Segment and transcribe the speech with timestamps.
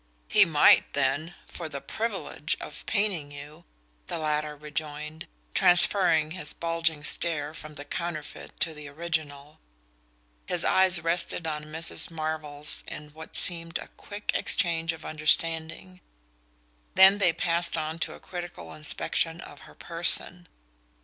[0.27, 3.65] "He might, then for the privilege of painting you!"
[4.07, 9.59] the latter rejoined, transferring his bulging stare from the counterfeit to the original.
[10.47, 12.09] His eyes rested on Mrs.
[12.09, 16.01] Marvell's in what seemed a quick exchange of understanding;
[16.95, 20.47] then they passed on to a critical inspection of her person.